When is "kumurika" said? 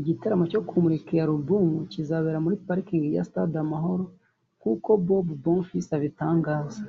0.68-1.08